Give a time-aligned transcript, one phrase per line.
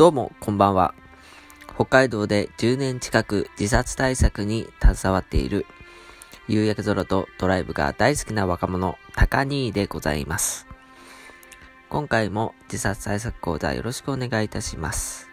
[0.00, 0.94] どうも、こんばんは。
[1.74, 5.66] 北海道で10年近く自殺対策に携わっている、
[6.48, 10.66] 夕焼け空とドライブが大好きな若者、高兄でございます。
[11.90, 15.28] 今回も自殺対策講座よろしくお願いいたします。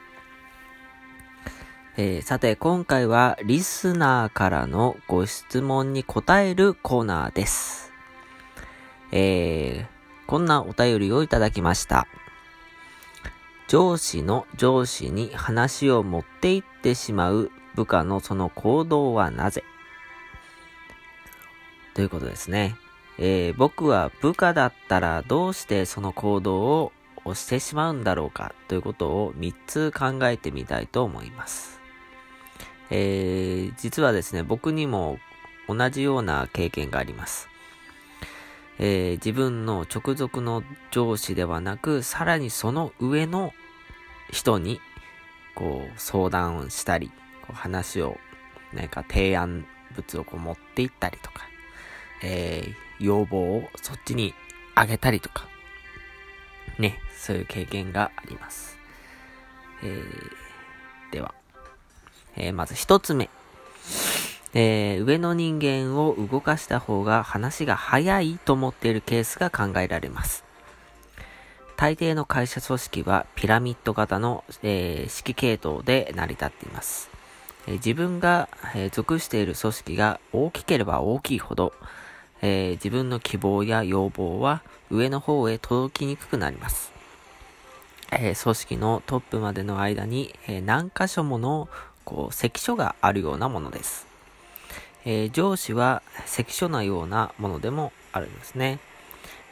[1.95, 7.93] えー、さて、今回はリスナーからのご質問に答えるコーナーです。
[9.13, 12.05] えー、こんなお便りをいただきました。
[13.68, 19.64] 上司の上司に話を持って行ってしまう部下のその行動はなぜ？
[21.93, 22.75] ということですね。
[23.18, 26.92] えー、僕は部下だったらどうしてその行動
[27.25, 28.54] をしてしまうんだろうか？
[28.68, 31.81] ということを3つ考えてみたいと思います。
[32.89, 35.20] えー、実はですね、僕にも
[35.67, 37.50] 同じような経験があります。
[38.80, 43.53] えー、自分の直属の上司ではなく、さらにその上の
[44.31, 44.80] 人に、
[45.55, 47.11] こう、相談をしたり、
[47.42, 48.17] こう話を、
[48.73, 51.47] 何か提案物をこう持っていったりとか、
[52.23, 54.34] えー、要望をそっちに
[54.75, 55.47] あげたりとか、
[56.78, 58.78] ね、そういう経験があります。
[59.84, 61.34] えー、では、
[62.36, 63.30] えー、まず一つ目。
[64.53, 70.44] えー、上の人間を動かした方が話が早いと思っているケースが考えられます。
[71.76, 77.09] 大抵の会社組織はピラミッド型の、えー、指揮系統で成り立っています。
[77.68, 81.73] えー、自分が、え、属している組織が大きければ大きいほど、
[82.42, 86.92] え自分の希望や要望は上の方へ届きにくくなります。
[88.12, 91.68] え組織のトップまでの間に、え何箇所もの
[92.06, 94.06] こう関所があるようなものです。
[95.09, 98.80] えー、上司は関所のようなものでもあるんですね。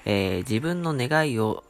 [0.03, 1.63] えー、自分の願いを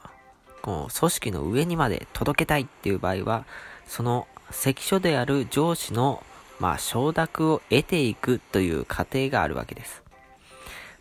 [0.64, 3.46] こう組織の上にまで届けたいっていう場合は、
[3.86, 6.24] その関所である上司の、
[6.60, 10.02] まあ、承諾を得ていくという過程があるわけです。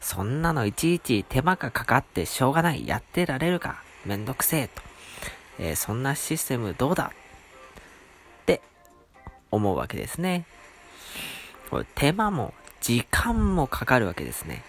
[0.02, 4.82] そんなのいちいち手間がかかってしょうがない、やってられるか、めんどくせえと。
[5.58, 7.12] えー、そんなシステムどうだ
[8.42, 8.60] って
[9.50, 10.44] 思うわけですね。
[11.70, 12.52] これ手間も
[12.84, 14.62] 時間もかかるわけですね。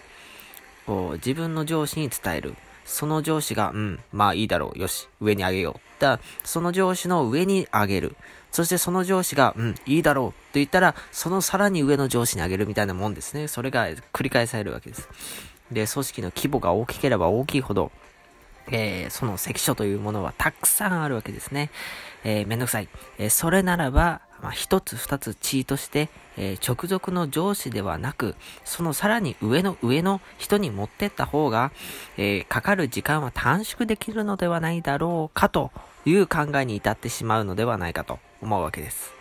[0.86, 2.54] こう、自分の上司に伝える。
[2.86, 4.78] その上司が、うん、まあいいだろう。
[4.78, 6.00] よし、上にあげよう。
[6.00, 8.16] だその上司の上にあげる。
[8.52, 10.30] そしてその上司が、うん、いいだろう。
[10.30, 13.48] と言ったら、そのさらに上の上司にあげるみたいなもんですね。
[13.48, 15.10] それが繰り返されるわけです。
[15.70, 17.92] で、組織の規模が大きければ大きいほど、
[18.70, 21.70] えー、その関所というものはたくさんあるわけですね。
[22.24, 22.88] えー、めんどくさい。
[23.18, 31.72] えー、それならば、まあ、一つ二つ地位として、えー、直属の上司ではなく、そのさらに上の上の人に持ってった方が、
[32.16, 35.70] えー、かかる時間は短縮できるのではないだろうかと
[36.04, 39.16] いう考えに至ってしまうのではないかと思うわけです。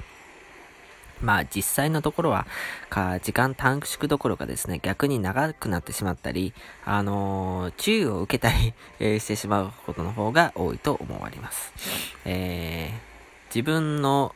[1.21, 2.45] まあ実際のところは、
[2.89, 6.53] か時間短縮どころかですね、逆に長くなってしまったり、
[6.85, 11.73] あのー、注意を受けたり、 えー、してしまうことの方が多いと思われます。
[12.25, 14.35] えー、自分の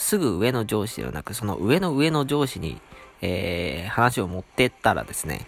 [0.00, 2.80] すぐ上の上司ではなく、その上の上の上司に、
[3.20, 5.46] えー、話を持ってったらですね、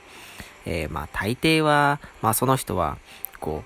[0.66, 2.98] えー、まあ大抵は、まあその人は、
[3.40, 3.64] こ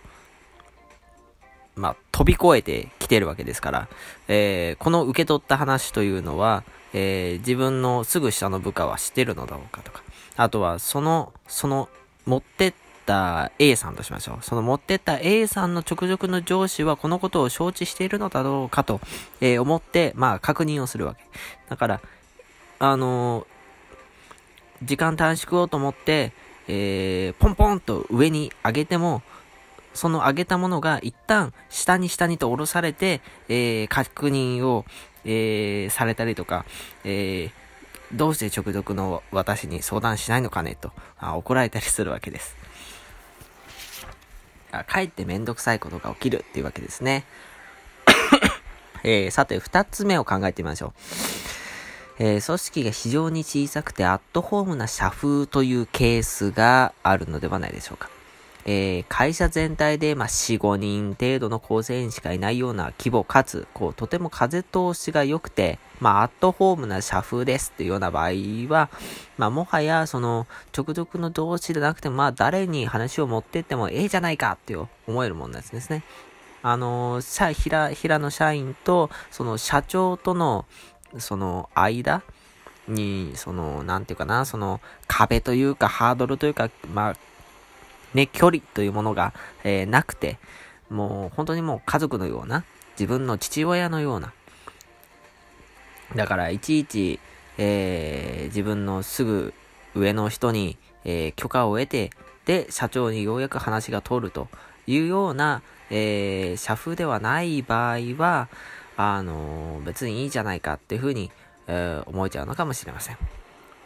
[1.76, 3.88] う、まあ飛び越えてきてるわけですから、
[4.28, 6.62] えー、この受け取った話というのは、
[6.94, 10.02] えー、自分のすぐ下の部下は知ってるのだろうかとか、
[10.36, 11.88] あとはその、その、
[12.24, 12.85] 持ってった
[13.58, 14.44] A さんとしましょう。
[14.44, 19.00] その持ってった A さんの直属の上司はこのことを承知しているのだろうかと、
[19.40, 21.24] えー、思って、まあ確認をするわけ。
[21.68, 22.00] だから、
[22.78, 23.46] あのー、
[24.84, 26.32] 時間短縮をと思って、
[26.68, 29.22] えー、ポンポンと上に上げても、
[29.94, 34.84] その上げたものが一旦下に下にと下ろされて、えー、確認を、
[35.24, 36.66] えー、されたりとか、
[37.04, 42.56] えー、どうして直属の私に相談しないのかねとあ怒られたりするわけです。
[44.84, 47.24] かえってめんどくさいことが起きるっていうわけですね。
[49.04, 50.92] えー、さて、二つ目を考えてみましょう。
[52.18, 58.08] えー、組織が非常に小さくてアットホームな社風というケースがあるのではないでしょうか。
[58.68, 68.30] えー、会社全体で、まあ、4、5人程度の構成員しかいないような規模かつ、こう、とても風通しが良くて、まあ、アットホームな社風ですっていうような場合
[68.68, 68.90] は、
[69.38, 74.76] まあ、もはや、その、直属の同士でなくても、まあ、誰に話を持ってってもええじゃないかって
[75.06, 76.02] 思えるもんなんですね。
[76.64, 80.64] あの、社、平、平の社員と、その社長との、
[81.18, 82.22] その間
[82.88, 87.16] に、その、なんていうかな、その壁というかハードルというか、まあ、
[88.16, 90.38] ね、距離というものが、えー、なくて、
[90.88, 92.64] もう本当にもう家族のような、
[92.98, 94.32] 自分の父親のような。
[96.16, 97.20] だから、いちいち、
[97.58, 99.52] えー、自分のすぐ
[99.94, 102.10] 上の人に、えー、許可を得て、
[102.46, 104.48] で、社長にようやく話が通ると
[104.86, 108.48] いうような、えー、社風ではない場合は、
[108.96, 111.30] あの、別にいいじゃないかっていうふうに、
[111.66, 113.18] え、思えちゃうのかもしれません。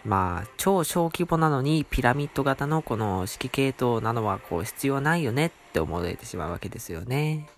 [0.05, 7.49] まあ、超小規模なのにピラミッド型のこの指揮系統なのはこう必要ないよねって思えてしまうわけですよね。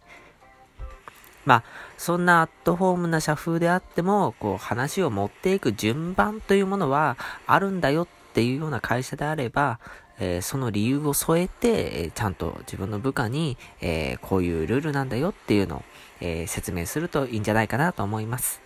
[1.44, 1.65] まあ、
[1.99, 7.17] そんなアットホームな社風であっても、こう話を持っていく順番というものは
[7.47, 9.81] あるんだよっていうような会社であれば、
[10.21, 15.83] えー、その理由を添えて、えー、ちゃんと自分の部下に、えー、こういうルールなんだよっていうのを、
[16.21, 18.62] え説明するといいんじゃないかなと思います。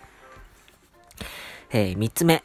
[1.71, 2.43] え3つ目。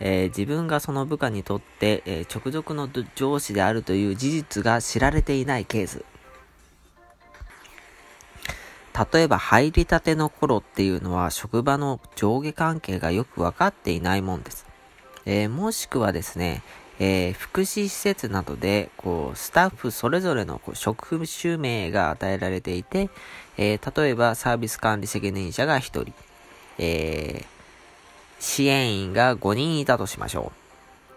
[0.00, 6.04] えー、自分がその部下にとって、えー、直属の上司であるという事実が知られていないケース。
[9.12, 14.66] 例えば入りたての頃っていうのは職場の上下関係がよくわかっていないもんです。
[15.26, 16.62] えー、もしくはですね、
[16.98, 23.10] えー、福祉施設などで、こう、スタッフそれぞれのこう職種名が与えられていて、
[23.58, 26.12] えー、例えばサービス管理責任者が1人、
[26.78, 27.55] えー、
[28.38, 30.66] 支援員が5人いたとしましょう。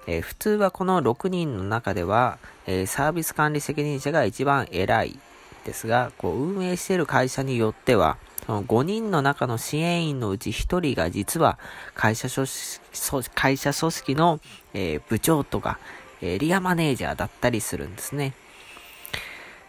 [0.08, 5.20] えー、普通はこの6人の中では、えー、サービス管理責任者が一番偉い
[5.66, 11.60] ですが、こう運営している会社によっては、その5人の中の支援員のうち1人が実は
[11.94, 14.40] 会社組織会社組織の、
[14.74, 15.78] えー、部長とか
[16.22, 18.34] エリアマネージャーだったりするんですね。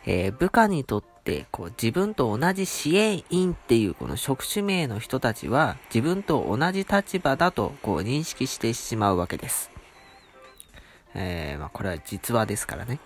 [0.06, 1.04] えー、部下にとっ、
[1.50, 9.70] こう、自分と同じ支援員っていうこの職種名の人たちは、自分と同じ立場だと、こう、認識してしまうわけです。
[11.14, 13.00] えー、まあ、これは実話ですからね。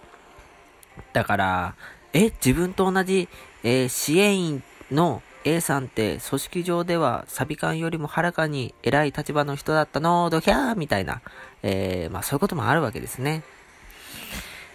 [1.12, 1.74] だから、
[2.12, 3.28] え、自分と同じ、
[3.62, 10.30] えー、支援員の A さんって組織上ではサビ館よりもはるかに偉い立場の人だったの？
[10.30, 11.20] ドヒャーみたいな、
[11.62, 13.42] えー、まあそういうこともあるわけですね。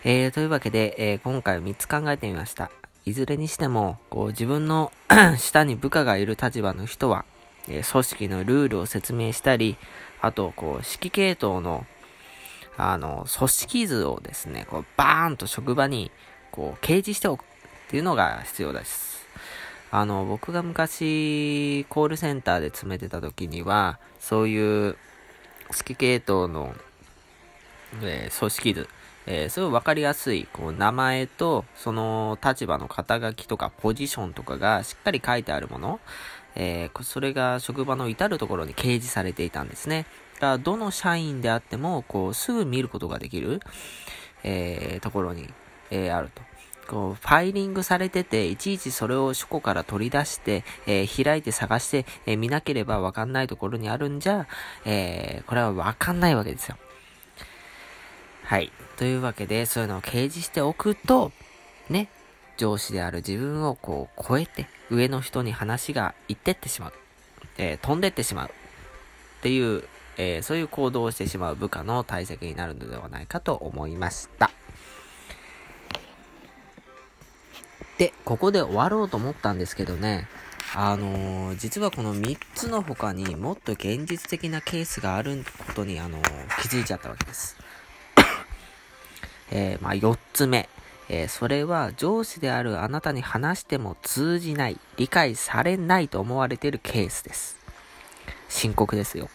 [0.04, 2.69] えー、というわけで、えー、今回3つ考えてみました。
[3.10, 4.92] いずれにしても、こう自分の
[5.38, 7.26] 下に部下がいる立場の人は、
[7.68, 9.78] え、組織のルールを説明したり、
[10.22, 11.86] あと、こう、指揮系統の、
[12.78, 16.12] あの、組織図をですね、こう、バーンと職場に、
[16.52, 17.46] こう、掲示しておくっ
[17.90, 19.26] ていうのが必要です。
[19.92, 24.98] あの、僕が昔、コールセンターで詰めてた時には、そういう、
[25.72, 26.76] 指揮系統の、
[28.02, 28.90] えー、組織図、
[29.31, 36.00] えー、すごいわかりやすい、こう、名前と、その立場の肩書きとか、ポジションとかがしっかり書いてあるもの、
[36.56, 40.08] えー、それが職場の至るところに掲示されていたんですね。
[40.36, 43.60] だから、どの社員であっても、こう、すぐ見ることができる、
[44.44, 45.54] えー、ところに、
[45.92, 46.42] えー、あると。
[46.88, 54.48] こう、ファイリングされてて、いちいちそれを書庫から取り出して、えー、開いて探して、えー、見なければわかんないところにあるんじゃ、
[54.86, 56.78] えー、これはわかんないわけですよ。
[58.50, 58.72] はい。
[58.98, 61.31] というわけで、そういうのを掲示しておくと、
[61.88, 62.10] ね、
[62.57, 66.94] 上司である自分をこう超えて、上の人に話が行ってってしまう。
[67.60, 68.48] えー、飛んでってしまう。
[68.48, 68.51] っ
[69.44, 69.84] ていう、
[70.18, 74.50] えー、そういう行動をしてしまう部下の対策になるのではないかと思いました。
[78.00, 80.28] で、ここで終わろうと思ったんですけどね、
[80.74, 87.56] あのー、実はこの3つの他にもっと現実的なケースがあることに、あのー、気づいちゃったわけです。
[89.51, 90.70] えー、まあ、4つ目。
[91.12, 97.58] えー、それは上司であるあなたに話しても通じない、理解されないと思われているケースです。
[98.48, 99.29] 深刻ですよ。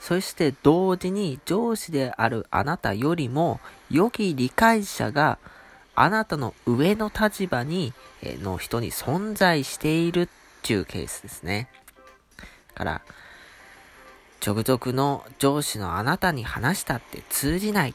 [0.00, 3.58] そして同時に上司であるあなたよりも
[3.90, 5.38] 良き理解者が
[5.96, 10.28] あなたの上の立場に、えの人に存在しているっ
[10.62, 11.68] ていうケースですね。
[12.74, 13.02] から、
[14.46, 17.94] 直属の上司のあなたに話したって通じない。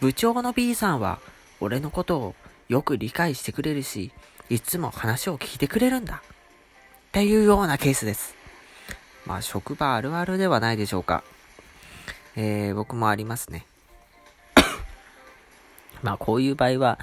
[0.00, 1.18] 部長の B さんは
[1.60, 2.34] 俺のことを
[2.68, 4.12] よく理解してくれるし、
[4.48, 6.22] いつも話を聞いてくれるんだ。
[7.08, 8.34] っていうようなケースです。
[9.26, 11.24] まあ、職場あるあるではないでしょうか。
[12.36, 13.66] えー、僕もありますね。
[16.02, 16.98] まあ、こういう場合は、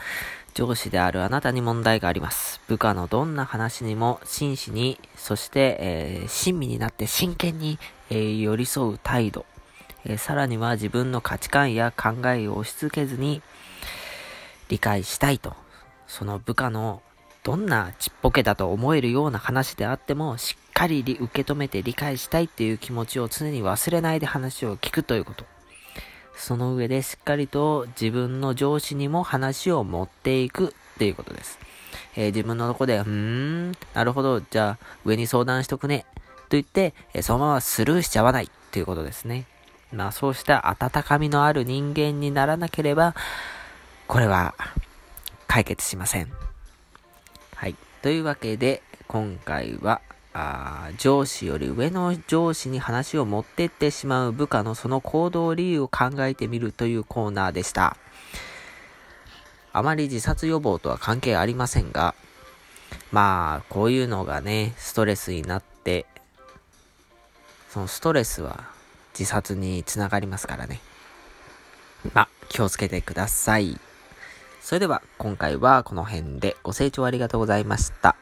[0.54, 2.62] 上司であるあなたに問題があります。
[2.68, 7.78] 部下のどんな話にも真摯に、そして、えー、親身になって真剣に、
[8.10, 9.46] えー、寄り添う態度。
[10.06, 13.42] え、さらには自分の価値観や考えを押し付けずに
[14.70, 15.56] 理解したいと。
[16.08, 17.02] その部下の
[17.44, 25.46] どんなちっぽけだと思えるような話であっても、しっかり受け止めて理解したいっていう気持ちを常に忘れないで話を聞くということ。
[26.36, 31.60] その上でしっかりと自分の上司にも話を持っていくっていうことです。
[32.16, 36.06] えー、自分のとこで、うーん、なるほど、じゃあ上に相談しとくね。
[36.50, 39.46] と言って、えー、そのままスルーしちゃわないということですね。
[39.96, 43.16] まあそうした温かみのある人間にならなければ、
[44.08, 44.54] これは
[45.48, 46.32] 解決しません。
[47.56, 47.76] はい。
[48.02, 50.02] というわけで、今回は、
[50.34, 57.96] あ上司より上の上司に話を持ってってしまう部下のその行動理由を考えてみるというコーナーでした。
[59.72, 62.16] あまり自殺予防とは関係ありませんが、
[63.14, 66.06] まあ、こういうのがね、ストレスになって、
[67.70, 68.75] そのストレスは
[69.18, 70.82] 自殺につながりますからね。
[72.14, 73.80] まあ、気をつけてください。
[74.62, 78.16] それでは、今回はこの辺でご清聴ありがとうございました。